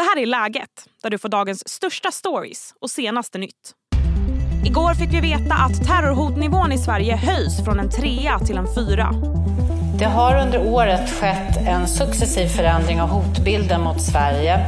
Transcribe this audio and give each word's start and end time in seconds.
Det 0.00 0.04
här 0.04 0.22
är 0.22 0.26
Läget, 0.26 0.70
där 1.02 1.10
du 1.10 1.18
får 1.18 1.28
dagens 1.28 1.68
största 1.68 2.10
stories 2.10 2.74
och 2.80 2.90
senaste 2.90 3.38
nytt. 3.38 3.74
Igår 4.64 4.94
fick 4.94 5.12
vi 5.12 5.20
veta 5.20 5.54
att 5.54 5.86
terrorhotnivån 5.86 6.72
i 6.72 6.78
Sverige 6.78 7.16
höjs 7.16 7.64
från 7.64 7.80
en 7.80 7.90
trea 7.90 8.38
till 8.38 8.56
en 8.56 8.74
fyra. 8.74 9.12
Det 9.98 10.04
har 10.04 10.42
under 10.42 10.66
året 10.66 11.10
skett 11.10 11.56
en 11.66 11.88
successiv 11.88 12.46
förändring 12.46 13.00
av 13.00 13.08
hotbilden 13.08 13.80
mot 13.80 14.02
Sverige. 14.02 14.66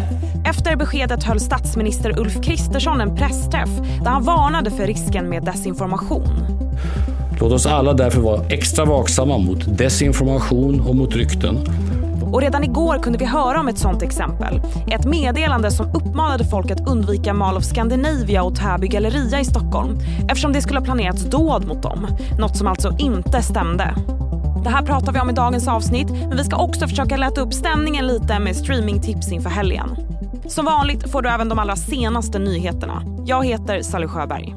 Efter 0.48 0.76
beskedet 0.76 1.24
höll 1.24 1.40
statsminister 1.40 2.21
Ulf 2.21 2.42
Kristersson 2.44 3.01
en 3.01 3.17
pressträff 3.17 3.71
där 4.04 4.10
han 4.10 4.24
varnade 4.24 4.71
för 4.71 4.87
risken 4.87 5.28
med 5.28 5.44
desinformation. 5.44 6.28
Låt 7.40 7.53
oss 7.53 7.67
alla 7.67 7.92
därför 7.92 8.21
vara 8.21 8.46
extra 8.46 8.85
vaksamma 8.85 9.38
mot 9.38 9.78
desinformation 9.78 10.80
och 10.80 10.96
mot 10.96 11.17
rykten. 11.17 11.56
Och 12.33 12.40
redan 12.40 12.64
igår 12.64 12.99
kunde 12.99 13.19
vi 13.19 13.24
höra 13.24 13.60
om 13.60 13.69
ett 13.69 13.78
sånt 13.78 14.03
exempel. 14.03 14.60
Ett 14.87 15.04
meddelande 15.04 15.71
som 15.71 15.87
uppmanade 15.87 16.45
folk 16.45 16.70
att 16.70 16.88
undvika 16.88 17.34
Mall 17.34 17.57
of 17.57 17.65
Scandinavia 17.65 18.43
och 18.43 18.57
Täby 18.57 18.88
galleria 18.88 19.41
i 19.41 19.45
Stockholm 19.45 19.98
eftersom 20.29 20.52
det 20.52 20.62
skulle 20.62 20.79
ha 20.79 20.84
planerats 20.84 21.23
dåd 21.23 21.66
mot 21.66 21.83
dem. 21.83 22.07
Något 22.38 22.57
som 22.57 22.66
alltså 22.66 22.97
inte 22.98 23.43
stämde. 23.43 23.95
Det 24.65 24.71
här 24.71 24.83
pratar 24.83 25.12
vi 25.12 25.21
om 25.21 25.30
i 25.30 25.33
dagens 25.33 25.69
avsnitt 25.69 26.10
men 26.10 26.37
vi 26.37 26.45
ska 26.45 26.57
också 26.57 26.88
försöka 26.88 27.16
lätta 27.16 27.41
upp 27.41 27.55
stämningen 27.55 28.07
lite 28.07 28.38
med 28.38 28.57
streamingtips 28.57 29.33
inför 29.33 29.51
helgen. 29.51 29.96
Som 30.46 30.65
vanligt 30.65 31.10
får 31.10 31.23
du 31.23 31.29
även 31.29 31.49
de 31.49 31.59
allra 31.59 31.77
senaste 31.77 32.38
nyheterna. 32.38 33.02
Jag 33.27 33.46
heter 33.46 33.83
Sally 33.83 34.07
Sjöberg. 34.07 34.55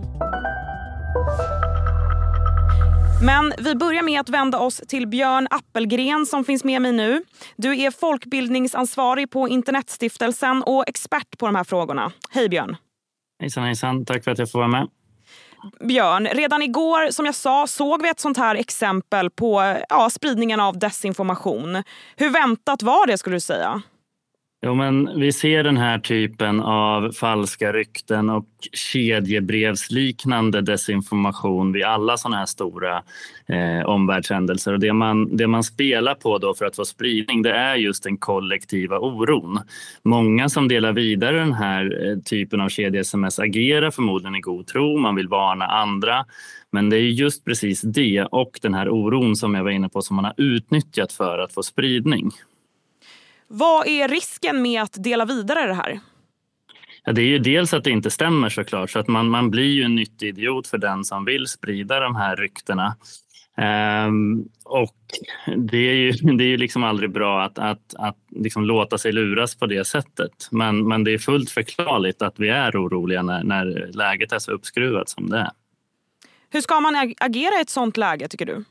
Men 3.21 3.53
vi 3.57 3.75
börjar 3.75 4.03
med 4.03 4.19
att 4.19 4.29
vända 4.29 4.59
oss 4.59 4.81
till 4.87 5.07
Björn 5.07 5.47
Appelgren 5.51 6.25
som 6.25 6.45
finns 6.45 6.63
med 6.63 6.81
mig 6.81 6.91
nu. 6.91 7.23
Du 7.55 7.81
är 7.81 7.91
folkbildningsansvarig 7.91 9.31
på 9.31 9.49
Internetstiftelsen 9.49 10.63
och 10.63 10.89
expert 10.89 11.37
på 11.37 11.45
de 11.45 11.55
här 11.55 11.63
frågorna. 11.63 12.11
Hej 12.29 12.49
Björn! 12.49 12.77
Hejsan 13.41 13.63
hejsan, 13.63 14.05
tack 14.05 14.23
för 14.23 14.31
att 14.31 14.39
jag 14.39 14.51
får 14.51 14.59
vara 14.59 14.67
med. 14.67 14.87
Björn, 15.79 16.27
redan 16.27 16.61
igår 16.61 17.11
som 17.11 17.25
jag 17.25 17.35
sa 17.35 17.67
såg 17.67 18.01
vi 18.01 18.09
ett 18.09 18.19
sånt 18.19 18.37
här 18.37 18.55
exempel 18.55 19.29
på 19.29 19.77
ja, 19.89 20.09
spridningen 20.09 20.59
av 20.59 20.79
desinformation. 20.79 21.83
Hur 22.15 22.29
väntat 22.29 22.83
var 22.83 23.07
det 23.07 23.17
skulle 23.17 23.35
du 23.35 23.39
säga? 23.39 23.81
Jo, 24.61 24.73
men 24.73 25.19
vi 25.19 25.31
ser 25.31 25.63
den 25.63 25.77
här 25.77 25.99
typen 25.99 26.59
av 26.59 27.11
falska 27.11 27.73
rykten 27.73 28.29
och 28.29 28.45
kedjebrevsliknande 28.73 30.61
desinformation 30.61 31.71
vid 31.71 31.83
alla 31.83 32.17
sådana 32.17 32.37
här 32.37 32.45
stora 32.45 33.03
eh, 33.47 33.85
omvärldshändelser. 33.85 34.73
Och 34.73 34.79
det, 34.79 34.93
man, 34.93 35.37
det 35.37 35.47
man 35.47 35.63
spelar 35.63 36.15
på 36.15 36.37
då 36.37 36.53
för 36.53 36.65
att 36.65 36.75
få 36.75 36.85
spridning 36.85 37.41
det 37.41 37.51
är 37.51 37.75
just 37.75 38.03
den 38.03 38.17
kollektiva 38.17 38.99
oron. 38.99 39.59
Många 40.03 40.49
som 40.49 40.67
delar 40.67 40.93
vidare 40.93 41.39
den 41.39 41.53
här 41.53 42.09
eh, 42.09 42.17
typen 42.19 42.61
av 42.61 42.69
kedje-sms 42.69 43.39
agerar 43.39 43.91
förmodligen 43.91 44.35
i 44.35 44.41
god 44.41 44.67
tro, 44.67 44.97
man 44.97 45.15
vill 45.15 45.27
varna 45.27 45.65
andra. 45.65 46.25
Men 46.71 46.89
det 46.89 46.97
är 46.97 47.01
just 47.01 47.45
precis 47.45 47.81
det 47.81 48.27
och 48.31 48.59
den 48.61 48.73
här 48.73 48.89
oron 48.89 49.35
som 49.35 49.55
jag 49.55 49.63
var 49.63 49.71
inne 49.71 49.89
på 49.89 50.01
som 50.01 50.15
man 50.15 50.25
har 50.25 50.33
utnyttjat 50.37 51.11
för 51.11 51.39
att 51.39 51.53
få 51.53 51.63
spridning. 51.63 52.31
Vad 53.47 53.87
är 53.87 54.07
risken 54.07 54.61
med 54.61 54.81
att 54.81 55.03
dela 55.03 55.25
vidare 55.25 55.67
det 55.67 55.73
här? 55.73 55.99
Ja, 57.03 57.11
det 57.13 57.21
är 57.21 57.27
ju 57.27 57.39
dels 57.39 57.73
att 57.73 57.83
det 57.83 57.91
inte 57.91 58.11
stämmer 58.11 58.49
såklart, 58.49 58.89
så 58.89 58.99
att 58.99 59.07
man, 59.07 59.29
man 59.29 59.51
blir 59.51 59.73
ju 59.73 59.83
en 59.83 59.95
nyttig 59.95 60.27
idiot 60.27 60.67
för 60.67 60.77
den 60.77 61.03
som 61.03 61.25
vill 61.25 61.47
sprida 61.47 61.99
de 61.99 62.15
här 62.15 62.35
ryktena. 62.35 62.95
Um, 64.07 64.49
och 64.63 64.95
det 65.57 65.77
är 65.77 65.93
ju, 65.93 66.11
det 66.37 66.43
är 66.43 66.47
ju 66.47 66.57
liksom 66.57 66.83
aldrig 66.83 67.11
bra 67.11 67.43
att, 67.43 67.59
att, 67.59 67.95
att 67.95 68.17
liksom 68.29 68.65
låta 68.65 68.97
sig 68.97 69.11
luras 69.11 69.55
på 69.55 69.65
det 69.65 69.87
sättet. 69.87 70.47
Men, 70.51 70.87
men 70.87 71.03
det 71.03 71.13
är 71.13 71.17
fullt 71.17 71.49
förklarligt 71.49 72.21
att 72.21 72.39
vi 72.39 72.49
är 72.49 72.71
oroliga 72.71 73.21
när, 73.21 73.43
när 73.43 73.91
läget 73.93 74.31
är 74.31 74.39
så 74.39 74.51
uppskruvat 74.51 75.09
som 75.09 75.29
det 75.29 75.37
är. 75.37 75.51
Hur 76.49 76.61
ska 76.61 76.79
man 76.79 77.13
agera 77.17 77.57
i 77.57 77.61
ett 77.61 77.69
sånt 77.69 77.97
läge 77.97 78.27
tycker 78.27 78.45
du? 78.45 78.63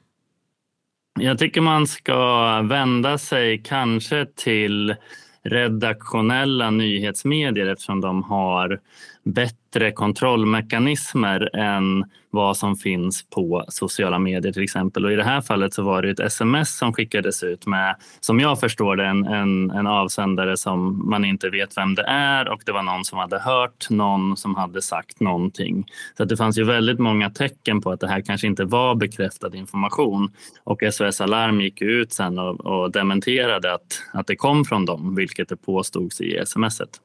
Jag 1.21 1.39
tycker 1.39 1.61
man 1.61 1.87
ska 1.87 2.61
vända 2.63 3.19
sig 3.19 3.63
kanske 3.65 4.27
till 4.27 4.97
redaktionella 5.43 6.71
nyhetsmedier 6.71 7.67
eftersom 7.67 8.01
de 8.01 8.23
har 8.23 8.81
bättre 9.25 9.64
kontrollmekanismer 9.81 11.57
än 11.57 12.05
vad 12.35 12.57
som 12.57 12.77
finns 12.77 13.31
på 13.31 13.65
sociala 13.69 14.19
medier 14.19 14.53
till 14.53 14.63
exempel. 14.63 15.05
Och 15.05 15.13
I 15.13 15.17
det 15.17 15.25
här 15.25 15.41
fallet 15.41 15.75
så 15.75 15.83
var 15.83 16.03
det 16.03 16.11
ett 16.11 16.21
sms 16.21 16.77
som 16.79 16.93
skickades 16.93 17.43
ut 17.43 17.67
med, 17.67 17.97
som 18.21 18.41
jag 18.41 18.61
förstår 18.61 18.97
det, 18.97 19.07
en, 19.07 19.25
en, 19.25 19.71
en 19.71 19.87
avsändare 19.87 20.57
som 20.57 21.11
man 21.11 21.25
inte 21.25 21.51
vet 21.51 21.77
vem 21.77 21.95
det 21.95 22.03
är 22.03 22.49
och 22.49 22.63
det 22.67 22.73
var 22.73 22.83
någon 22.83 23.05
som 23.05 23.19
hade 23.19 23.39
hört 23.39 23.91
någon 23.91 24.37
som 24.37 24.55
hade 24.55 24.83
sagt 24.83 25.21
någonting. 25.21 25.85
Så 26.17 26.25
det 26.25 26.37
fanns 26.37 26.59
ju 26.59 26.65
väldigt 26.65 26.99
många 26.99 27.31
tecken 27.31 27.81
på 27.81 27.91
att 27.91 28.01
det 28.01 28.09
här 28.09 28.21
kanske 28.21 28.47
inte 28.47 28.65
var 28.65 28.95
bekräftad 28.95 29.57
information. 29.57 30.33
Och 30.65 30.83
SOS 30.93 31.21
Alarm 31.21 31.61
gick 31.61 31.83
ut 31.83 32.13
sen 32.13 32.39
och, 32.39 32.67
och 32.67 32.93
dementerade 32.93 33.75
att, 33.75 34.03
att 34.13 34.27
det 34.27 34.37
kom 34.37 34.65
från 34.65 34.85
dem, 34.85 35.15
vilket 35.15 35.49
det 35.49 35.57
påstods 35.57 36.21
i 36.21 36.43
smset. 36.47 37.01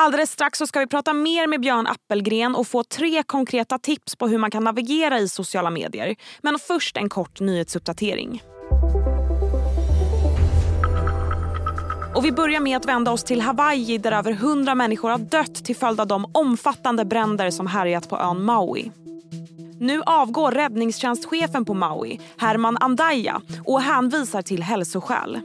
Alldeles 0.00 0.30
strax 0.30 0.58
så 0.58 0.66
ska 0.66 0.80
vi 0.80 0.86
prata 0.86 1.12
mer 1.12 1.46
med 1.46 1.60
Björn 1.60 1.86
Appelgren 1.86 2.54
och 2.54 2.66
få 2.66 2.84
tre 2.84 3.22
konkreta 3.22 3.78
tips 3.78 4.16
på 4.16 4.28
hur 4.28 4.38
man 4.38 4.50
kan 4.50 4.64
navigera 4.64 5.18
i 5.18 5.28
sociala 5.28 5.70
medier. 5.70 6.16
Men 6.42 6.58
först 6.58 6.96
en 6.96 7.08
kort 7.08 7.40
nyhetsuppdatering. 7.40 8.42
Och 12.14 12.24
vi 12.24 12.32
börjar 12.32 12.60
med 12.60 12.76
att 12.76 12.86
vända 12.86 13.10
oss 13.10 13.24
till 13.24 13.40
Hawaii 13.40 13.98
där 13.98 14.12
över 14.12 14.32
100 14.32 14.74
människor 14.74 15.10
har 15.10 15.18
dött 15.18 15.64
till 15.64 15.76
följd 15.76 16.00
av 16.00 16.06
de 16.06 16.30
omfattande 16.34 17.04
bränder 17.04 17.50
som 17.50 17.66
härjat 17.66 18.08
på 18.08 18.18
ön 18.18 18.44
Maui. 18.44 18.90
Nu 19.80 20.02
avgår 20.06 20.52
räddningstjänstchefen 20.52 21.64
på 21.64 21.74
Maui, 21.74 22.20
Herman 22.38 22.76
Andaya 22.80 23.40
och 23.64 23.80
hänvisar 23.80 24.42
till 24.42 24.62
hälsoskäl. 24.62 25.40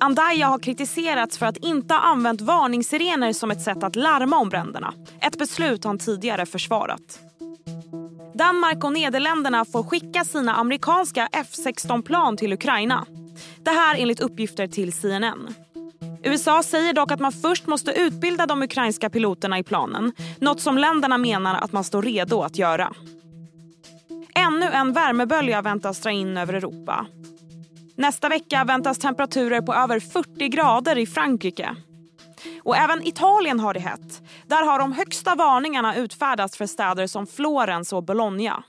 Andaya 0.00 0.46
har 0.46 0.58
kritiserats 0.58 1.38
för 1.38 1.46
att 1.46 1.56
inte 1.56 1.94
ha 1.94 2.00
använt 2.00 2.40
varningssirener 2.40 3.32
som 3.32 3.50
ett 3.50 3.62
sätt 3.62 3.82
att 3.82 3.96
larma 3.96 4.38
om 4.38 4.48
bränderna. 4.48 4.94
Ett 5.20 5.38
beslut 5.38 5.84
han 5.84 5.98
tidigare 5.98 6.46
försvarat. 6.46 7.20
Danmark 8.34 8.84
och 8.84 8.92
Nederländerna 8.92 9.64
får 9.64 9.82
skicka 9.82 10.24
sina 10.24 10.54
amerikanska 10.54 11.28
F16-plan 11.32 12.36
till 12.36 12.52
Ukraina. 12.52 13.06
Det 13.64 13.70
här 13.70 13.96
enligt 13.98 14.20
uppgifter 14.20 14.66
till 14.66 14.92
CNN. 14.92 15.54
USA 16.24 16.62
säger 16.62 16.92
dock 16.92 17.10
att 17.10 17.20
man 17.20 17.32
först 17.32 17.66
måste 17.66 17.92
utbilda 17.92 18.46
de 18.46 18.62
ukrainska 18.62 19.10
piloterna 19.10 19.58
i 19.58 19.62
planen. 19.62 20.12
Något 20.40 20.60
som 20.60 20.78
länderna 20.78 21.18
menar 21.18 21.54
att 21.54 21.72
man 21.72 21.84
står 21.84 22.02
redo 22.02 22.42
att 22.42 22.58
göra. 22.58 22.92
Ännu 24.34 24.66
en 24.66 24.92
värmebölja 24.92 25.62
väntas 25.62 26.00
dra 26.00 26.10
in 26.10 26.36
över 26.36 26.54
Europa. 26.54 27.06
Nästa 27.98 28.28
vecka 28.28 28.64
väntas 28.64 28.98
temperaturer 28.98 29.60
på 29.60 29.74
över 29.74 30.00
40 30.00 30.48
grader 30.48 30.98
i 30.98 31.06
Frankrike. 31.06 31.76
Och 32.62 32.76
även 32.76 33.06
Italien 33.06 33.60
har 33.60 33.74
det 33.74 33.80
hett. 33.80 34.22
Där 34.46 34.66
har 34.66 34.78
de 34.78 34.92
högsta 34.92 35.34
varningarna 35.34 35.96
utfärdats 35.96 36.56
för 36.56 36.66
städer 36.66 37.06
som 37.06 37.26
Florens 37.26 37.92
och 37.92 38.04
Bologna. 38.04 38.64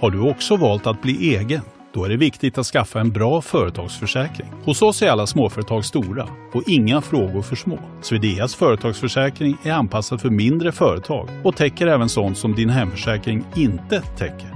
Har 0.00 0.10
du 0.10 0.30
också 0.30 0.56
valt 0.56 0.86
att 0.86 1.02
bli 1.02 1.36
egen? 1.36 1.60
Då 1.92 2.04
är 2.04 2.08
det 2.08 2.16
viktigt 2.16 2.58
att 2.58 2.66
skaffa 2.66 3.00
en 3.00 3.10
bra 3.10 3.42
företagsförsäkring. 3.42 4.48
Hos 4.64 4.82
oss 4.82 5.02
är 5.02 5.10
alla 5.10 5.26
småföretag 5.26 5.84
stora 5.84 6.28
och 6.52 6.62
inga 6.66 7.00
frågor 7.00 7.42
för 7.42 7.56
små. 7.56 7.78
Swedeas 8.02 8.54
företagsförsäkring 8.54 9.56
är 9.62 9.72
anpassad 9.72 10.20
för 10.20 10.30
mindre 10.30 10.72
företag 10.72 11.28
och 11.44 11.56
täcker 11.56 11.86
även 11.86 12.08
sånt 12.08 12.38
som 12.38 12.54
din 12.54 12.70
hemförsäkring 12.70 13.44
inte 13.56 14.00
täcker. 14.00 14.55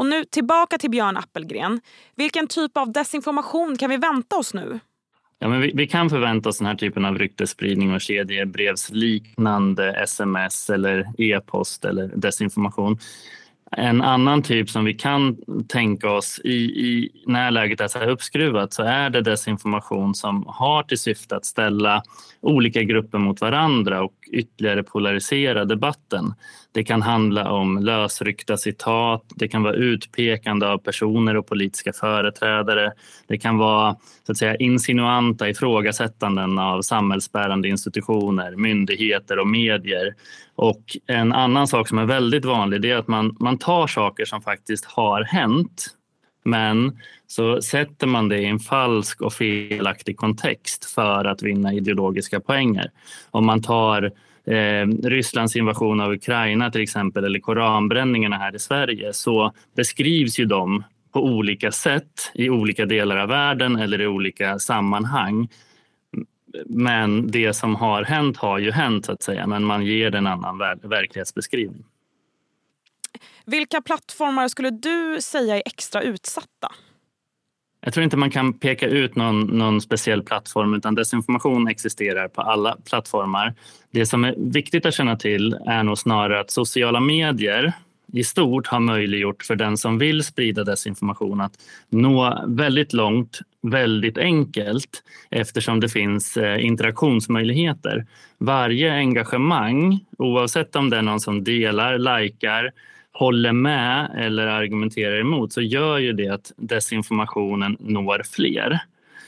Och 0.00 0.06
nu 0.06 0.24
tillbaka 0.24 0.78
till 0.78 0.90
Björn 0.90 1.16
Appelgren. 1.16 1.80
Vilken 2.16 2.46
typ 2.46 2.76
av 2.76 2.92
desinformation 2.92 3.76
kan 3.76 3.90
vi 3.90 3.96
vänta 3.96 4.36
oss 4.36 4.54
nu? 4.54 4.80
Ja, 5.38 5.48
men 5.48 5.60
vi, 5.60 5.72
vi, 5.74 5.86
kan 5.86 6.10
förvänta 6.10 6.48
oss 6.48 6.58
den 6.58 6.66
här 6.66 6.74
typen 6.74 7.04
av 7.04 7.18
ryktesspridning 7.18 7.94
och 7.94 8.00
kedjebrevsliknande 8.00 9.92
sms 9.94 10.70
eller 10.70 11.06
e-post 11.18 11.84
eller 11.84 12.06
desinformation. 12.16 12.98
En 13.76 14.02
annan 14.02 14.42
typ 14.42 14.70
som 14.70 14.84
vi 14.84 14.94
kan 14.94 15.36
tänka 15.68 16.10
oss 16.10 16.40
i, 16.44 16.56
i 16.56 17.10
när 17.26 17.50
läget 17.50 17.80
är 17.80 17.88
så 17.88 17.98
här 17.98 18.08
uppskruvat 18.08 18.72
så 18.72 18.82
är 18.82 19.10
det 19.10 19.22
desinformation 19.22 20.14
som 20.14 20.44
har 20.46 20.82
till 20.82 20.98
syfte 20.98 21.36
att 21.36 21.44
ställa 21.44 22.02
olika 22.40 22.82
grupper 22.82 23.18
mot 23.18 23.40
varandra 23.40 24.02
och 24.02 24.19
ytterligare 24.32 24.82
polarisera 24.82 25.64
debatten. 25.64 26.34
Det 26.72 26.84
kan 26.84 27.02
handla 27.02 27.50
om 27.50 27.78
lösryckta 27.78 28.56
citat, 28.56 29.24
det 29.34 29.48
kan 29.48 29.62
vara 29.62 29.74
utpekande 29.74 30.66
av 30.66 30.78
personer 30.78 31.36
och 31.36 31.46
politiska 31.46 31.92
företrädare. 31.92 32.92
Det 33.26 33.38
kan 33.38 33.58
vara 33.58 33.96
så 34.26 34.32
att 34.32 34.38
säga, 34.38 34.56
insinuanta 34.56 35.48
ifrågasättanden 35.48 36.58
av 36.58 36.82
samhällsbärande 36.82 37.68
institutioner, 37.68 38.56
myndigheter 38.56 39.38
och 39.38 39.46
medier. 39.46 40.14
Och 40.54 40.96
en 41.06 41.32
annan 41.32 41.66
sak 41.66 41.88
som 41.88 41.98
är 41.98 42.06
väldigt 42.06 42.44
vanlig 42.44 42.84
är 42.84 42.96
att 42.96 43.08
man, 43.08 43.36
man 43.40 43.58
tar 43.58 43.86
saker 43.86 44.24
som 44.24 44.42
faktiskt 44.42 44.84
har 44.84 45.24
hänt 45.24 45.96
men 46.44 46.98
så 47.30 47.62
sätter 47.62 48.06
man 48.06 48.28
det 48.28 48.38
i 48.38 48.46
en 48.46 48.58
falsk 48.58 49.20
och 49.20 49.32
felaktig 49.32 50.16
kontext 50.16 50.84
för 50.84 51.24
att 51.24 51.42
vinna 51.42 51.72
ideologiska 51.72 52.40
poänger. 52.40 52.90
Om 53.30 53.46
man 53.46 53.62
tar 53.62 54.02
eh, 54.44 54.86
Rysslands 55.02 55.56
invasion 55.56 56.00
av 56.00 56.12
Ukraina 56.12 56.70
till 56.70 56.80
exempel 56.80 57.24
eller 57.24 57.40
koranbränningarna 57.40 58.36
här 58.36 58.54
i 58.54 58.58
Sverige 58.58 59.12
så 59.12 59.52
beskrivs 59.76 60.38
ju 60.38 60.44
de 60.44 60.84
på 61.12 61.24
olika 61.24 61.72
sätt 61.72 62.30
i 62.34 62.50
olika 62.50 62.86
delar 62.86 63.16
av 63.16 63.28
världen 63.28 63.76
eller 63.76 64.00
i 64.00 64.06
olika 64.06 64.58
sammanhang. 64.58 65.48
Men 66.66 67.30
det 67.30 67.54
som 67.54 67.74
har 67.74 68.04
hänt 68.04 68.36
har 68.36 68.58
ju 68.58 68.70
hänt 68.70 69.06
så 69.06 69.12
att 69.12 69.22
säga, 69.22 69.46
men 69.46 69.64
man 69.64 69.86
ger 69.86 70.14
en 70.14 70.26
annan 70.26 70.58
ver 70.58 70.78
verklighetsbeskrivning. 70.82 71.84
Vilka 73.46 73.82
plattformar 73.82 74.48
skulle 74.48 74.70
du 74.70 75.18
säga 75.20 75.56
är 75.56 75.62
extra 75.66 76.02
utsatta? 76.02 76.72
Jag 77.80 77.94
tror 77.94 78.04
inte 78.04 78.16
man 78.16 78.30
kan 78.30 78.52
peka 78.52 78.86
ut 78.86 79.16
någon, 79.16 79.40
någon, 79.40 79.80
speciell 79.80 80.22
plattform 80.22 80.74
utan 80.74 80.94
desinformation 80.94 81.68
existerar 81.68 82.28
på 82.28 82.40
alla 82.40 82.76
plattformar. 82.88 83.54
Det 83.90 84.06
som 84.06 84.24
är 84.24 84.34
viktigt 84.38 84.86
att 84.86 84.94
känna 84.94 85.16
till 85.16 85.56
är 85.66 85.82
nog 85.82 85.98
snarare 85.98 86.40
att 86.40 86.50
sociala 86.50 87.00
medier 87.00 87.72
i 88.12 88.24
stort 88.24 88.66
har 88.66 88.80
möjliggjort 88.80 89.42
för 89.42 89.56
den 89.56 89.76
som 89.76 89.98
vill 89.98 90.24
sprida 90.24 90.64
desinformation 90.64 91.40
att 91.40 91.52
nå 91.88 92.44
väldigt 92.46 92.92
långt 92.92 93.40
väldigt 93.62 94.18
enkelt 94.18 95.02
eftersom 95.30 95.80
det 95.80 95.88
finns 95.88 96.36
eh, 96.36 96.64
interaktionsmöjligheter. 96.64 98.06
Varje 98.38 98.92
engagemang, 98.92 100.00
oavsett 100.18 100.76
om 100.76 100.90
det 100.90 100.96
är 100.96 101.02
någon 101.02 101.20
som 101.20 101.44
delar, 101.44 101.98
likar 101.98 102.72
håller 103.20 103.52
med 103.52 104.10
eller 104.16 104.46
argumenterar 104.46 105.20
emot 105.20 105.52
så 105.52 105.60
gör 105.60 105.98
ju 105.98 106.12
det 106.12 106.28
att 106.28 106.52
desinformationen 106.56 107.76
når 107.80 108.22
fler. 108.22 108.78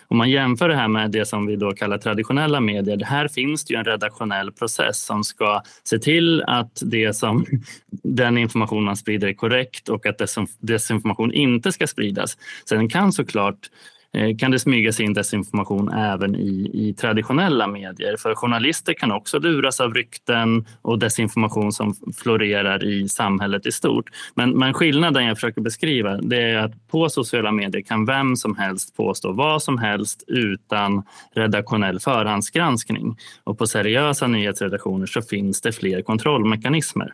Om 0.08 0.18
man 0.18 0.30
jämför 0.30 0.68
det 0.68 0.76
här 0.76 0.88
med 0.88 1.10
det 1.10 1.26
som 1.26 1.46
vi 1.46 1.56
då 1.56 1.72
kallar 1.72 1.98
traditionella 1.98 2.60
medier, 2.60 3.04
här 3.04 3.28
finns 3.28 3.64
det 3.64 3.74
ju 3.74 3.78
en 3.78 3.84
redaktionell 3.84 4.52
process 4.52 5.04
som 5.04 5.24
ska 5.24 5.62
se 5.84 5.98
till 5.98 6.42
att 6.42 6.82
det 6.84 7.12
som, 7.12 7.46
den 8.02 8.38
information 8.38 8.84
man 8.84 8.96
sprider 8.96 9.28
är 9.28 9.34
korrekt 9.34 9.88
och 9.88 10.06
att 10.06 10.22
desinformation 10.60 11.32
inte 11.32 11.72
ska 11.72 11.86
spridas. 11.86 12.38
Sen 12.68 12.88
kan 12.88 13.12
såklart 13.12 13.70
Eh, 14.14 14.36
kan 14.36 14.50
det 14.50 14.58
smyga 14.58 14.92
sig 14.92 15.06
in 15.06 15.14
desinformation 15.14 15.92
även 15.92 16.36
i, 16.36 16.70
i 16.74 16.94
traditionella 16.94 17.66
medier. 17.66 18.16
För 18.16 18.34
journalister 18.34 18.94
kan 18.94 19.12
också 19.12 19.38
luras 19.38 19.80
av 19.80 19.94
rykten 19.94 20.66
och 20.82 20.98
desinformation 20.98 21.72
som 21.72 21.94
florerar 22.16 22.84
i 22.84 23.08
samhället 23.08 23.66
i 23.66 23.72
stort. 23.72 24.10
Men, 24.34 24.50
men 24.50 24.74
skillnaden 24.74 25.24
jag 25.24 25.36
försöker 25.36 25.60
beskriva 25.60 26.16
det 26.16 26.42
är 26.42 26.56
att 26.56 26.88
på 26.88 27.08
sociala 27.08 27.52
medier 27.52 27.82
kan 27.82 28.04
vem 28.04 28.36
som 28.36 28.56
helst 28.56 28.96
påstå 28.96 29.32
vad 29.32 29.62
som 29.62 29.78
helst 29.78 30.24
utan 30.26 31.02
redaktionell 31.34 32.00
förhandsgranskning. 32.00 33.16
Och 33.44 33.58
på 33.58 33.66
seriösa 33.66 34.26
nyhetsredaktioner 34.26 35.06
så 35.06 35.22
finns 35.22 35.60
det 35.60 35.72
fler 35.72 36.02
kontrollmekanismer. 36.02 37.12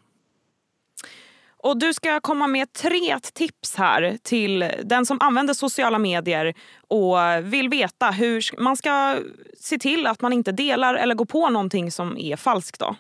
Och 1.63 1.79
Du 1.79 1.95
ska 1.95 2.21
komma 2.21 2.47
med 2.47 2.73
tre 2.73 3.19
tips 3.35 3.77
här 3.77 4.19
till 4.23 4.73
den 4.85 5.07
som 5.07 5.19
använder 5.21 5.55
sociala 5.55 5.99
medier 5.99 6.55
och 6.89 7.17
vill 7.43 7.69
veta 7.69 8.11
hur 8.11 8.61
man 8.63 8.77
ska 8.77 9.17
se 9.61 9.79
till 9.79 10.07
att 10.07 10.21
man 10.21 10.33
inte 10.33 10.53
delar 10.53 10.95
eller 10.95 11.15
går 11.15 11.25
på 11.25 11.49
någonting 11.51 11.91
som 11.91 12.19
är 12.19 12.37
falskt. 12.37 12.79
Då. 12.81 12.97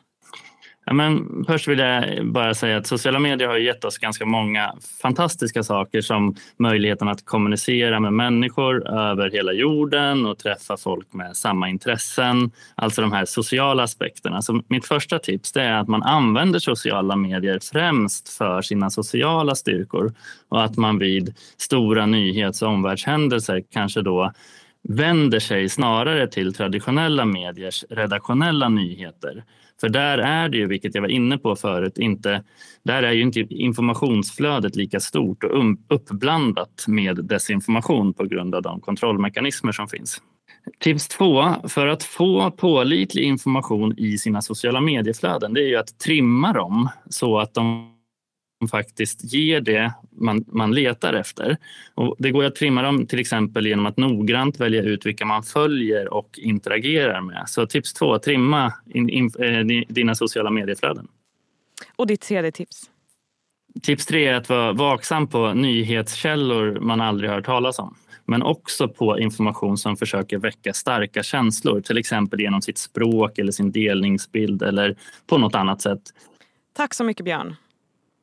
Ja, 0.88 0.94
men 0.94 1.44
först 1.46 1.68
vill 1.68 1.78
jag 1.78 2.26
bara 2.26 2.54
säga 2.54 2.76
att 2.76 2.86
sociala 2.86 3.18
medier 3.18 3.48
har 3.48 3.56
gett 3.56 3.84
oss 3.84 3.98
ganska 3.98 4.26
många 4.26 4.74
fantastiska 5.02 5.62
saker 5.62 6.00
som 6.00 6.36
möjligheten 6.58 7.08
att 7.08 7.24
kommunicera 7.24 8.00
med 8.00 8.12
människor 8.12 8.88
över 8.88 9.30
hela 9.30 9.52
jorden 9.52 10.26
och 10.26 10.38
träffa 10.38 10.76
folk 10.76 11.12
med 11.12 11.36
samma 11.36 11.68
intressen. 11.68 12.50
Alltså 12.74 13.02
de 13.02 13.12
här 13.12 13.24
sociala 13.24 13.82
aspekterna. 13.82 14.42
Så 14.42 14.62
mitt 14.68 14.86
första 14.86 15.18
tips 15.18 15.56
är 15.56 15.72
att 15.72 15.88
man 15.88 16.02
använder 16.02 16.58
sociala 16.58 17.16
medier 17.16 17.58
främst 17.72 18.28
för 18.28 18.62
sina 18.62 18.90
sociala 18.90 19.54
styrkor 19.54 20.14
och 20.48 20.64
att 20.64 20.76
man 20.76 20.98
vid 20.98 21.34
stora 21.56 22.06
nyhets 22.06 22.62
och 22.62 22.68
omvärldshändelser 22.68 23.62
kanske 23.72 24.02
då 24.02 24.32
vänder 24.88 25.40
sig 25.40 25.68
snarare 25.68 26.26
till 26.26 26.54
traditionella 26.54 27.24
mediers 27.24 27.84
redaktionella 27.90 28.68
nyheter 28.68 29.44
för 29.80 29.88
där 29.88 30.18
är 30.18 30.48
det 30.48 30.56
ju, 30.56 30.66
vilket 30.66 30.94
jag 30.94 31.02
var 31.02 31.08
inne 31.08 31.38
på 31.38 31.56
förut, 31.56 31.98
inte, 31.98 32.42
där 32.82 33.02
är 33.02 33.12
ju 33.12 33.22
inte 33.22 33.40
informationsflödet 33.40 34.76
lika 34.76 35.00
stort 35.00 35.44
och 35.44 35.60
um, 35.60 35.78
uppblandat 35.88 36.84
med 36.86 37.24
desinformation 37.24 38.14
på 38.14 38.24
grund 38.24 38.54
av 38.54 38.62
de 38.62 38.80
kontrollmekanismer 38.80 39.72
som 39.72 39.88
finns. 39.88 40.22
Tips 40.78 41.08
två, 41.08 41.54
för 41.68 41.86
att 41.86 42.02
få 42.02 42.50
pålitlig 42.50 43.22
information 43.22 43.94
i 43.98 44.18
sina 44.18 44.42
sociala 44.42 44.80
medieflöden, 44.80 45.54
det 45.54 45.60
är 45.60 45.68
ju 45.68 45.76
att 45.76 45.98
trimma 45.98 46.52
dem 46.52 46.88
så 47.10 47.38
att 47.38 47.54
de 47.54 47.97
faktiskt 48.70 49.32
ger 49.32 49.60
det 49.60 49.92
man, 50.10 50.44
man 50.46 50.72
letar 50.74 51.14
efter. 51.14 51.56
Och 51.94 52.16
det 52.18 52.30
går 52.30 52.44
att 52.44 52.54
trimma 52.54 52.82
dem 52.82 53.06
till 53.06 53.18
exempel 53.18 53.66
genom 53.66 53.86
att 53.86 53.96
noggrant 53.96 54.60
välja 54.60 54.82
ut 54.82 55.06
vilka 55.06 55.24
man 55.24 55.42
följer 55.42 56.14
och 56.14 56.38
interagerar 56.38 57.20
med. 57.20 57.44
Så 57.46 57.66
tips 57.66 57.92
två, 57.92 58.18
trimma 58.18 58.72
in, 58.86 59.08
in, 59.08 59.30
in, 59.44 59.70
eh, 59.70 59.84
dina 59.88 60.14
sociala 60.14 60.50
medieflöden. 60.50 61.08
Och 61.96 62.06
ditt 62.06 62.20
tredje 62.20 62.52
tips? 62.52 62.90
Tips 63.82 64.06
tre 64.06 64.26
är 64.26 64.34
att 64.34 64.48
vara 64.48 64.72
vaksam 64.72 65.26
på 65.26 65.52
nyhetskällor 65.54 66.80
man 66.80 67.00
aldrig 67.00 67.30
hört 67.30 67.44
talas 67.44 67.78
om 67.78 67.96
men 68.28 68.42
också 68.42 68.88
på 68.88 69.18
information 69.18 69.78
som 69.78 69.96
försöker 69.96 70.38
väcka 70.38 70.72
starka 70.72 71.22
känslor, 71.22 71.80
till 71.80 71.98
exempel 71.98 72.40
genom 72.40 72.62
sitt 72.62 72.78
språk 72.78 73.38
eller 73.38 73.52
sin 73.52 73.72
delningsbild 73.72 74.62
eller 74.62 74.96
på 75.26 75.38
något 75.38 75.54
annat 75.54 75.82
sätt. 75.82 76.00
Tack 76.72 76.94
så 76.94 77.04
mycket 77.04 77.24
Björn. 77.24 77.56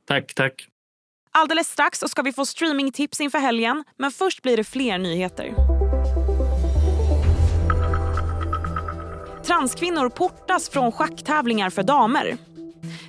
Tack, 0.08 0.34
tack. 0.34 0.68
Alldeles 1.32 1.68
strax 1.68 2.00
ska 2.08 2.22
vi 2.22 2.34
få 2.34 2.46
streamingtips 2.46 3.22
inför 3.22 3.40
helgen, 3.40 3.84
men 3.98 4.12
först 4.12 4.42
blir 4.42 4.58
det 4.58 4.64
fler 4.64 4.98
nyheter. 4.98 5.56
Transkvinnor 9.46 10.10
portas 10.10 10.70
från 10.70 10.92
schacktävlingar 10.92 11.70
för 11.70 11.84
damer. 11.84 12.38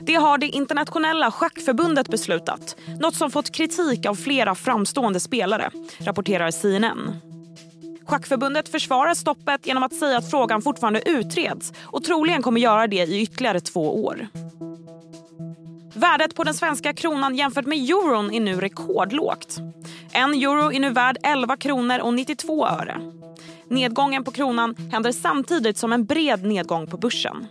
Det 0.01 0.15
har 0.15 0.39
det 0.39 0.47
internationella 0.47 1.31
schackförbundet 1.31 2.09
beslutat. 2.09 2.77
Något 3.01 3.15
som 3.15 3.31
fått 3.31 3.53
kritik 3.53 4.07
av 4.07 4.15
flera 4.15 4.55
framstående 4.55 5.21
spelare, 5.21 5.71
rapporterar 5.99 6.51
CNN. 6.51 7.13
Schackförbundet 8.07 8.69
försvarar 8.69 9.15
stoppet 9.15 9.67
genom 9.67 9.83
att 9.83 9.95
säga 9.95 10.19
att 10.19 10.31
frågan 10.31 10.63
fortfarande 10.63 11.09
utreds 11.09 11.73
och 11.83 12.05
troligen 12.05 12.43
kommer 12.43 12.61
göra 12.61 12.87
det 12.87 13.05
i 13.05 13.23
ytterligare 13.23 13.61
två 13.61 14.05
år. 14.05 14.29
Värdet 15.97 16.35
på 16.35 16.45
den 16.45 16.55
svenska 16.55 16.93
kronan 16.93 17.37
jämfört 17.37 17.67
med 17.67 17.79
euron 17.79 18.35
är 18.35 18.41
nu 18.41 18.61
rekordlågt. 18.61 19.57
En 20.13 20.35
euro 20.35 20.73
är 20.73 20.81
nu 20.81 20.91
värd 20.91 21.17
11 21.23 21.57
kronor 21.57 21.99
och 21.99 22.15
92 22.15 22.67
öre. 22.67 23.01
Nedgången 23.71 24.25
på 24.25 24.31
kronan 24.31 24.75
händer 24.93 25.13
samtidigt 25.13 25.79
som 25.79 25.93
en 25.93 26.05
bred 26.05 26.45
nedgång 26.45 26.87
på 26.87 26.97
börsen. 26.97 27.47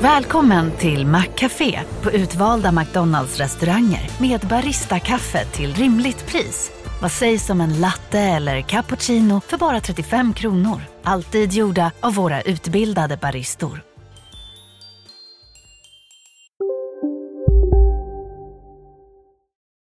Välkommen 0.00 0.70
till 0.78 1.06
Maccafé 1.06 1.80
på 2.02 2.12
utvalda 2.12 2.72
McDonalds 2.72 3.38
restauranger 3.38 4.10
med 4.20 4.40
Baristakaffe 4.40 5.44
till 5.44 5.74
rimligt 5.74 6.26
pris. 6.26 6.70
Vad 7.02 7.12
sägs 7.12 7.50
om 7.50 7.60
en 7.60 7.80
latte 7.80 8.20
eller 8.20 8.60
cappuccino 8.60 9.40
för 9.40 9.58
bara 9.58 9.80
35 9.80 10.34
kronor? 10.34 10.93
alltid 11.04 11.52
gjorda 11.52 11.92
av 12.00 12.14
våra 12.14 12.42
utbildade 12.42 13.16
baristor. 13.16 13.82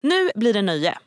Nu 0.01 0.29
blir 0.35 0.53
det 0.53 0.61
nöje. 0.61 0.97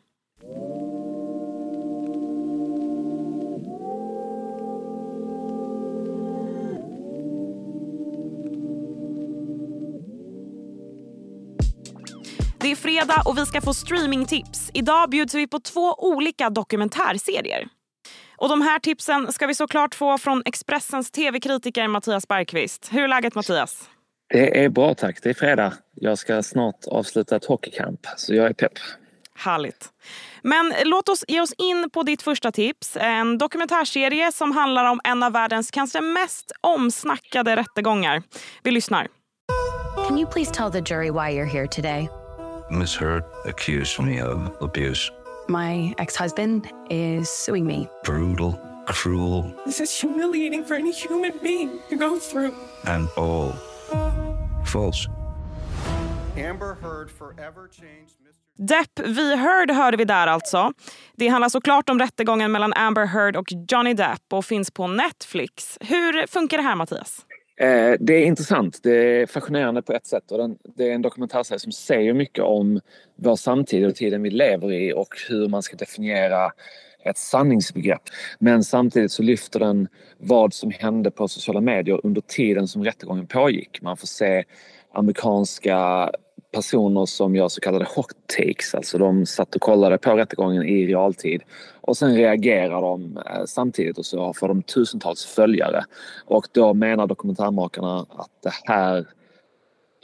Det 12.58 12.70
är 12.70 12.76
fredag 12.76 13.23
och 13.26 13.38
vi 13.38 13.46
ska 13.46 13.61
få 13.61 13.75
streamingtips. 13.75 14.70
Idag 14.75 15.11
bjuds 15.11 15.35
vi 15.35 15.49
på 15.49 15.61
två 15.61 15.94
olika 15.99 16.50
dokumentärserier. 16.50 17.75
Och 18.37 18.49
De 18.49 18.62
här 18.62 18.78
tipsen 18.78 19.33
ska 19.33 19.47
vi 19.47 19.55
såklart 19.55 19.95
få 19.95 20.19
från 20.19 20.43
Expressens 20.45 21.11
tv-kritiker 21.11 21.88
Mattias 21.88 22.28
Bergqvist. 22.28 22.88
Hur 22.93 23.05
är 23.05 23.09
läget 23.09 23.35
Mattias? 23.35 23.90
Det 24.28 24.64
är 24.64 24.69
bra 24.69 24.95
tack. 24.95 25.19
Det 25.23 25.31
är 25.31 25.35
fredag. 25.35 25.73
Jag 25.95 26.19
ska 26.19 26.43
snart 26.43 26.87
avsluta 26.87 27.37
ett 27.37 27.45
hockeycamp 27.45 28.00
så 28.16 28.35
jag 28.35 28.47
är 28.47 28.52
pepp. 28.52 28.73
Härligt. 29.38 29.88
Men 30.43 30.75
låt 30.85 31.09
oss 31.09 31.25
ge 31.28 31.40
oss 31.40 31.52
in 31.59 31.90
på 31.90 32.02
ditt 32.02 32.23
första 32.23 32.52
tips. 32.52 32.97
En 33.00 33.38
dokumentärserie 33.38 34.33
som 34.33 34.52
handlar 34.52 34.90
om 34.90 35.00
en 35.05 35.23
av 35.23 35.33
världens 35.33 35.71
kanske 35.71 36.00
mest 36.00 36.52
omsnackade 36.61 37.57
rättegångar. 37.57 38.23
Vi 38.62 38.71
lyssnar. 38.71 39.09
Can 40.09 40.19
you 40.19 40.31
please 40.31 40.55
tell 40.55 40.71
the 40.73 40.95
jury 40.95 41.11
why 41.11 41.38
you're 41.38 41.52
here 41.52 41.66
today? 41.66 42.09
Miss 42.71 42.97
Hurt 42.97 43.25
accused 43.47 44.05
me 44.07 44.23
of 44.23 44.38
abuse. 44.61 45.12
My 45.49 45.95
ex-husband 45.99 46.69
is 46.91 47.31
suing 47.31 47.67
me. 47.67 47.88
Brutal, 48.05 48.59
cruel. 48.87 49.45
This 49.65 49.81
is 49.81 50.00
humiliating 50.00 50.65
for 50.65 50.75
any 50.75 50.93
human 50.93 51.33
being 51.43 51.71
to 51.88 51.97
go 51.97 52.19
through. 52.19 52.55
And 52.85 53.09
all 53.17 53.53
false. 54.65 55.09
Amber 56.37 56.75
Heard 56.83 57.11
forever 57.11 57.69
changed 57.69 58.17
Depp 58.59 59.00
v 59.05 59.37
Heard 59.37 59.71
hörde 59.71 59.97
vi 59.97 60.05
där 60.05 60.26
alltså. 60.26 60.73
Det 61.17 61.29
handlar 61.29 61.49
såklart 61.49 61.88
om 61.91 61.99
rättegången 61.99 62.53
mellan 62.53 62.73
Amber 62.73 63.07
Heard 63.07 63.37
och 63.37 63.47
Johnny 63.69 63.95
Depp 63.95 64.33
och 64.33 64.45
finns 64.45 64.71
på 64.71 64.87
Netflix. 64.87 65.79
Hur 65.81 66.26
funkar 66.26 66.57
det 66.57 66.62
här 66.62 66.76
Mattias? 66.76 67.26
Eh, 67.60 67.94
det 68.00 68.14
är 68.14 68.26
intressant. 68.26 68.80
Det 68.82 69.20
är 69.20 69.26
fascinerande 69.26 69.82
på 69.82 69.92
ett 69.92 70.06
sätt. 70.06 70.30
Och 70.30 70.38
den, 70.38 70.58
det 70.76 70.90
är 70.90 70.94
en 70.94 71.02
dokumentärserie 71.02 71.58
som 71.58 71.72
säger 71.72 72.14
mycket 72.14 72.44
om 72.44 72.80
vår 73.16 73.36
samtid 73.36 73.86
och 73.86 73.94
tiden 73.94 74.22
vi 74.22 74.30
lever 74.30 74.72
i 74.72 74.92
och 74.92 75.16
hur 75.28 75.48
man 75.48 75.62
ska 75.62 75.76
definiera 75.76 76.52
ett 77.04 77.18
sanningsbegrepp. 77.18 78.02
Men 78.38 78.64
samtidigt 78.64 79.12
så 79.12 79.22
lyfter 79.22 79.60
den 79.60 79.88
vad 80.18 80.54
som 80.54 80.70
hände 80.70 81.10
på 81.10 81.28
sociala 81.28 81.60
medier 81.60 82.00
under 82.04 82.20
tiden 82.20 82.68
som 82.68 82.84
rättegången 82.84 83.26
pågick. 83.26 83.82
Man 83.82 83.96
får 83.96 84.06
se 84.06 84.44
amerikanska 84.92 86.10
personer 86.56 87.06
som 87.06 87.36
gör 87.36 87.48
så 87.48 87.60
kallade 87.60 87.84
hot 87.84 88.16
takes, 88.26 88.75
alltså 88.75 88.98
de 88.98 89.26
satt 89.26 89.54
och 89.54 89.60
kollade 89.60 89.98
på 89.98 90.16
rättegången 90.16 90.62
i 90.62 90.86
realtid 90.86 91.42
och 91.80 91.96
sen 91.96 92.14
reagerar 92.14 92.82
de 92.82 93.16
eh, 93.16 93.44
samtidigt 93.46 93.98
och 93.98 94.06
så 94.06 94.32
får 94.32 94.48
de 94.48 94.62
tusentals 94.62 95.25
följare. 95.25 95.84
Och 96.25 96.46
då 96.52 96.75
menar 96.75 97.06
dokumentärmakarna 97.06 97.98
att 97.98 98.30
det 98.42 98.52
här 98.64 99.06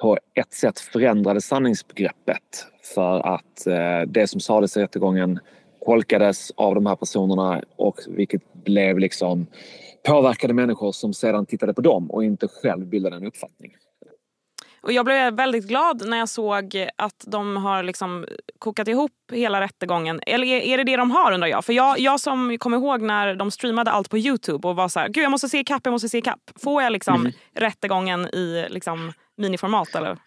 på 0.00 0.18
ett 0.34 0.52
sätt 0.52 0.80
förändrade 0.80 1.40
sanningsbegreppet 1.40 2.66
för 2.94 3.34
att 3.34 3.66
eh, 3.66 4.08
det 4.08 4.26
som 4.26 4.40
sades 4.40 4.76
i 4.76 4.80
rättegången 4.80 5.38
tolkades 5.84 6.50
av 6.50 6.74
de 6.74 6.86
här 6.86 6.96
personerna 6.96 7.62
och 7.76 7.96
vilket 8.08 8.52
blev 8.52 8.98
liksom 8.98 9.46
påverkade 10.06 10.54
människor 10.54 10.92
som 10.92 11.14
sedan 11.14 11.46
tittade 11.46 11.74
på 11.74 11.80
dem 11.80 12.10
och 12.10 12.24
inte 12.24 12.48
själv 12.48 12.86
bildade 12.86 13.16
en 13.16 13.26
uppfattning. 13.26 13.76
Och 14.82 14.92
jag 14.92 15.04
blev 15.04 15.34
väldigt 15.34 15.68
glad 15.68 16.08
när 16.08 16.18
jag 16.18 16.28
såg 16.28 16.88
att 16.96 17.24
de 17.26 17.56
har 17.56 17.82
liksom 17.82 18.26
kokat 18.58 18.88
ihop 18.88 19.12
hela 19.32 19.60
rättegången. 19.60 20.20
Eller 20.26 20.46
är 20.46 20.76
det 20.76 20.84
det 20.84 20.96
de 20.96 21.10
har 21.10 21.32
undrar 21.32 21.48
jag? 21.48 21.64
För 21.64 21.72
jag, 21.72 21.98
jag 21.98 22.20
som 22.20 22.58
kommer 22.58 22.76
ihåg 22.76 23.02
när 23.02 23.34
de 23.34 23.50
streamade 23.50 23.90
allt 23.90 24.10
på 24.10 24.18
Youtube 24.18 24.68
och 24.68 24.76
var 24.76 24.88
så 24.88 25.00
här, 25.00 25.08
gud 25.08 25.24
jag 25.24 25.30
måste 25.30 25.48
se 25.48 25.58
ikapp, 25.58 25.80
jag 25.84 25.92
måste 25.92 26.08
se 26.08 26.18
ikapp. 26.18 26.50
Får 26.62 26.82
jag 26.82 26.92
liksom 26.92 27.14
mm. 27.14 27.32
rättegången 27.54 28.34
i 28.34 28.66
liksom 28.70 29.12
miniformat 29.36 29.94
eller? 29.94 30.18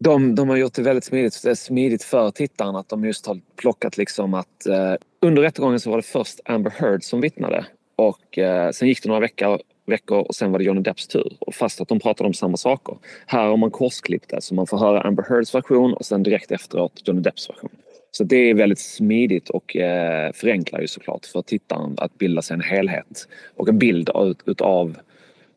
De, 0.00 0.34
de 0.34 0.48
har 0.48 0.56
gjort 0.56 0.74
det 0.74 0.82
väldigt 0.82 1.04
smidigt, 1.04 1.58
smidigt 1.58 2.04
för 2.04 2.30
tittaren 2.30 2.76
att 2.76 2.88
de 2.88 3.04
just 3.04 3.26
har 3.26 3.40
plockat 3.56 3.96
liksom 3.96 4.34
att 4.34 4.66
eh, 4.66 4.94
under 5.22 5.42
rättegången 5.42 5.80
så 5.80 5.90
var 5.90 5.96
det 5.96 6.02
först 6.02 6.40
Amber 6.44 6.70
Heard 6.70 7.02
som 7.02 7.20
vittnade 7.20 7.66
och 7.96 8.38
eh, 8.38 8.70
sen 8.70 8.88
gick 8.88 9.02
det 9.02 9.08
några 9.08 9.20
veckor 9.20 9.60
veckor 9.86 10.18
och 10.18 10.34
sen 10.34 10.52
var 10.52 10.58
det 10.58 10.64
Johnny 10.64 10.80
Depps 10.80 11.06
tur. 11.06 11.36
Och 11.38 11.54
fast 11.54 11.80
att 11.80 11.88
de 11.88 12.00
pratade 12.00 12.26
om 12.26 12.34
samma 12.34 12.56
saker. 12.56 12.96
Här 13.26 13.46
har 13.46 13.56
man 13.56 13.70
korsklippt 13.70 14.30
det 14.30 14.40
så 14.40 14.54
man 14.54 14.66
får 14.66 14.78
höra 14.78 15.00
Amber 15.00 15.24
Heards 15.28 15.54
version 15.54 15.94
och 15.94 16.04
sen 16.04 16.22
direkt 16.22 16.50
efteråt 16.50 17.02
Johnny 17.04 17.20
Depps 17.20 17.50
version. 17.50 17.70
Så 18.10 18.24
det 18.24 18.50
är 18.50 18.54
väldigt 18.54 18.78
smidigt 18.78 19.50
och 19.50 19.76
eh, 19.76 20.32
förenklar 20.32 20.80
ju 20.80 20.86
såklart 20.86 21.26
för 21.26 21.42
tittaren 21.42 21.94
att 21.98 22.18
bilda 22.18 22.42
sig 22.42 22.54
en 22.54 22.60
helhet 22.60 23.28
och 23.56 23.68
en 23.68 23.78
bild 23.78 24.10
utav 24.44 24.96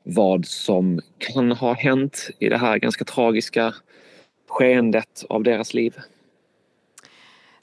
vad 0.03 0.45
som 0.45 1.01
kan 1.17 1.51
ha 1.51 1.73
hänt 1.73 2.29
i 2.39 2.49
det 2.49 2.57
här 2.57 2.77
ganska 2.77 3.05
tragiska 3.05 3.73
skeendet 4.47 5.25
av 5.29 5.43
deras 5.43 5.73
liv. 5.73 5.95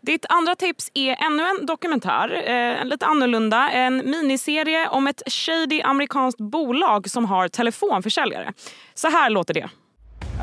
Ditt 0.07 0.27
andra 0.29 0.57
tips 0.57 0.91
är 0.95 1.17
ännu 1.27 1.43
en 1.43 1.67
dokumentär, 1.67 2.49
eh, 2.51 2.85
lite 2.85 3.07
annorlunda. 3.07 3.71
En 3.71 4.11
miniserie 4.11 4.89
om 4.89 5.07
ett 5.07 5.23
shady 5.27 5.83
amerikanskt 5.83 6.41
bolag 6.41 7.11
som 7.11 7.25
har 7.25 7.49
telefonförsäljare. 7.49 8.53
Så 8.95 9.09
här 9.09 9.31
låter 9.31 9.55
det. 9.55 9.69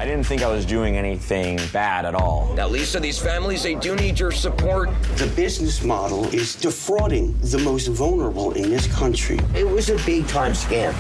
I 0.04 0.06
didn't 0.06 0.24
think 0.24 0.42
I 0.42 0.46
was 0.46 0.66
doing 0.66 0.98
anything 0.98 1.60
bad 1.74 2.06
at 2.06 2.16
all. 2.16 2.56
Now, 2.56 2.72
Lisa, 2.74 3.00
these 3.00 3.24
families, 3.24 3.64
they 3.64 3.76
do 3.76 3.96
need 3.96 4.20
your 4.20 4.32
support. 4.32 4.90
The 5.18 5.28
business 5.42 5.84
model 5.84 6.36
is 6.36 6.56
defrauding 6.56 7.36
the 7.52 7.58
most 7.58 7.88
vulnerable 7.88 8.64
in 8.64 8.78
this 8.78 9.00
country. 9.00 9.40
It 9.56 9.72
was 9.76 9.90
a 9.90 9.98
big 10.06 10.28
time 10.28 10.54
scam. 10.54 10.94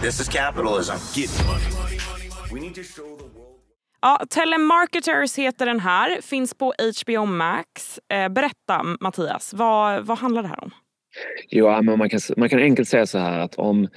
This 0.00 0.20
is 0.20 0.28
capitalism. 0.28 0.96
Get 1.14 1.30
money, 1.46 1.64
money, 1.64 1.98
money, 1.98 2.28
money. 2.28 2.52
We 2.52 2.60
need 2.60 2.74
to 2.74 2.82
show 2.82 3.16
the 3.16 3.31
Ja, 4.04 4.20
Telemarketers 4.30 5.38
heter 5.38 5.66
den 5.66 5.80
här, 5.80 6.20
finns 6.22 6.54
på 6.54 6.72
HBO 7.02 7.26
Max. 7.26 8.00
Eh, 8.08 8.28
berätta 8.28 8.82
Mattias, 9.00 9.54
vad, 9.54 10.06
vad 10.06 10.18
handlar 10.18 10.42
det 10.42 10.48
här 10.48 10.64
om? 10.64 10.70
Jo, 11.48 11.82
men 11.82 11.98
man, 11.98 12.08
kan, 12.08 12.20
man 12.36 12.48
kan 12.48 12.58
enkelt 12.58 12.88
säga 12.88 13.06
så 13.06 13.18
här 13.18 13.38
att 13.38 13.54
om 13.54 13.88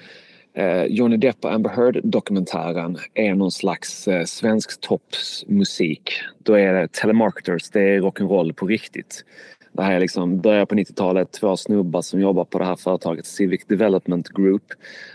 eh, 0.53 0.83
Johnny 0.83 1.17
Depp 1.17 1.45
och 1.45 1.53
Amber 1.53 1.69
Heard-dokumentären 1.69 2.97
är 3.13 3.35
någon 3.35 3.51
slags 3.51 4.07
eh, 4.07 4.25
svensk 4.25 4.81
toppsmusik, 4.81 6.12
då 6.43 6.53
är 6.53 6.74
det 6.74 6.91
Telemarketers, 6.91 7.69
det 7.69 7.81
är 7.81 8.01
rock'n'roll 8.01 8.53
på 8.53 8.67
riktigt. 8.67 9.25
Det 9.74 9.83
här 9.83 9.93
är 9.93 10.00
liksom 10.00 10.41
början 10.41 10.67
på 10.67 10.75
90-talet, 10.75 11.31
två 11.31 11.57
snubbar 11.57 12.01
som 12.01 12.19
jobbar 12.19 12.45
på 12.45 12.59
det 12.59 12.65
här 12.65 12.75
företaget 12.75 13.25
Civic 13.25 13.65
Development 13.65 14.29
Group. 14.29 14.63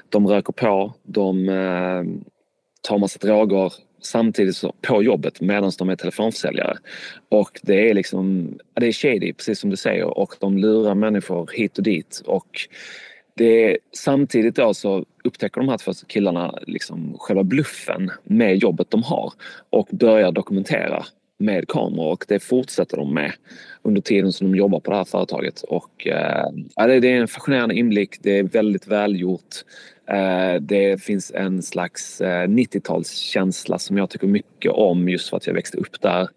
De 0.09 0.27
röker 0.27 0.53
på, 0.53 0.95
de 1.03 1.49
eh, 1.49 2.03
tar 2.83 2.99
massa 2.99 3.19
droger 3.19 3.73
samtidigt 4.01 4.57
så 4.57 4.75
på 4.83 5.03
jobbet 5.03 5.41
medan 5.41 5.73
de 5.79 5.89
är 5.89 5.97
telefonförsäljare. 5.97 6.77
Och 7.29 7.61
det 7.63 7.91
är 7.91 7.95
liksom, 7.95 8.55
det 8.75 8.87
är 8.87 8.93
shady 8.93 9.33
precis 9.33 9.59
som 9.59 9.71
du 9.71 9.77
säger 9.77 10.19
och 10.19 10.35
de 10.41 10.59
lurar 10.59 10.95
människor 10.95 11.51
hit 11.55 11.79
och 11.79 11.85
dit 11.85 12.23
och 12.25 12.69
det 13.35 13.65
är, 13.71 13.79
samtidigt 13.93 14.57
då 14.57 14.75
så 14.75 15.05
upptäcker 15.25 15.61
de 15.61 15.69
här 15.69 15.79
två 15.79 15.93
killarna 16.07 16.59
liksom 16.67 17.17
själva 17.19 17.45
bluffen 17.45 18.11
med 18.25 18.57
jobbet 18.57 18.91
de 18.91 19.03
har 19.03 19.33
och 19.71 19.89
börjar 19.91 20.33
dokumentera 20.33 21.05
med 21.39 21.69
kameror 21.69 22.13
och 22.13 22.25
det 22.29 22.41
fortsätter 22.41 22.97
de 22.97 23.15
med 23.15 23.33
under 23.83 24.01
tiden 24.01 24.33
som 24.33 24.51
de 24.53 24.59
jobbar 24.59 24.81
på 24.81 24.91
det 24.91 24.97
här 24.97 25.05
företaget. 25.05 25.63
Och, 25.63 26.07
eh, 26.07 26.51
det 26.77 27.09
är 27.09 27.21
en 27.21 27.29
fascinerande 27.29 27.75
inblick, 27.75 28.23
det 28.23 28.39
är 28.39 28.43
väldigt 28.43 28.87
välgjort. 28.87 29.65
Eh, 30.11 30.61
det 30.61 31.03
finns 31.03 31.33
en 31.35 31.63
slags 31.63 32.21
eh, 32.21 32.49
90-talskänsla 32.49 33.79
som 33.79 33.99
jag 33.99 34.11
tycker 34.11 34.27
mycket 34.27 34.73
om 34.73 35.09
just 35.09 35.31
för 35.31 35.37
att 35.37 35.47
jag 35.47 35.55
växte 35.55 35.79
upp 35.79 36.01
där 36.01 36.29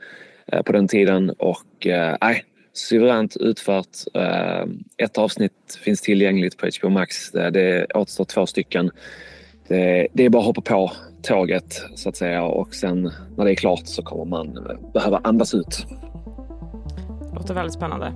eh, 0.47 0.61
på 0.61 0.71
den 0.71 0.87
tiden 0.87 1.29
och 1.29 1.87
eh, 1.87 2.17
nej, 2.21 2.43
suveränt 2.73 3.37
utfört. 3.37 3.97
Eh, 4.13 4.65
ett 4.97 5.17
avsnitt 5.17 5.79
finns 5.83 6.01
tillgängligt 6.01 6.57
på 6.57 6.67
HBO 6.79 6.89
Max. 6.89 7.31
Det 7.31 7.85
återstår 7.93 8.25
två 8.25 8.45
stycken. 8.45 8.91
Det, 9.67 10.07
det 10.13 10.25
är 10.25 10.29
bara 10.29 10.39
att 10.39 10.45
hoppa 10.45 10.61
på 10.61 10.91
tåget 11.21 11.81
så 11.95 12.09
att 12.09 12.15
säga 12.15 12.43
och 12.43 12.75
sen 12.75 13.11
när 13.37 13.45
det 13.45 13.51
är 13.51 13.55
klart 13.55 13.87
så 13.87 14.03
kommer 14.03 14.25
man 14.25 14.79
behöva 14.93 15.21
andas 15.23 15.53
ut. 15.53 15.85
Låter 17.35 17.53
väldigt 17.53 17.73
spännande. 17.73 18.13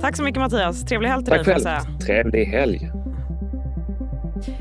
Tack 0.00 0.16
så 0.16 0.22
mycket 0.22 0.40
Mattias. 0.40 0.84
Trevlig 0.84 1.08
helg 1.08 1.24
till 1.24 1.32
Tack 1.34 1.46
dig. 1.46 1.62
Tack 1.62 1.84
själv. 1.84 1.98
Trevlig 1.98 2.44
helg. 2.44 3.01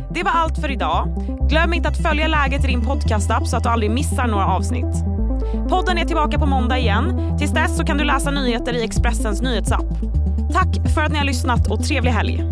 Det 0.09 0.23
var 0.23 0.31
allt 0.31 0.57
för 0.57 0.71
idag. 0.71 1.07
Glöm 1.49 1.73
inte 1.73 1.89
att 1.89 1.97
följa 1.97 2.27
läget 2.27 2.63
i 2.63 2.67
din 2.67 2.81
podcastapp 2.81 3.47
så 3.47 3.57
att 3.57 3.63
du 3.63 3.69
aldrig 3.69 3.91
missar 3.91 4.27
några 4.27 4.47
avsnitt. 4.47 4.95
Podden 5.69 5.97
är 5.97 6.05
tillbaka 6.05 6.39
på 6.39 6.45
måndag 6.45 6.79
igen. 6.79 7.35
Tills 7.39 7.51
dess 7.51 7.77
så 7.77 7.85
kan 7.85 7.97
du 7.97 8.03
läsa 8.03 8.31
nyheter 8.31 8.73
i 8.73 8.83
Expressens 8.83 9.41
nyhetsapp. 9.41 9.85
Tack 10.53 10.93
för 10.93 11.01
att 11.01 11.11
ni 11.11 11.17
har 11.17 11.25
lyssnat 11.25 11.71
och 11.71 11.83
trevlig 11.83 12.11
helg. 12.11 12.43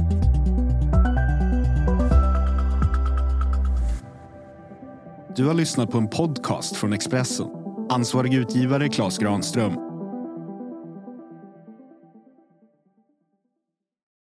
Du 5.36 5.46
har 5.46 5.54
lyssnat 5.54 5.92
på 5.92 5.98
en 5.98 6.08
podcast 6.08 6.76
från 6.76 6.94
Expressen. 6.94 7.48
Ansvarig 7.90 8.34
utgivare 8.34 8.90
Klas 8.90 9.18
Granström 9.18 9.89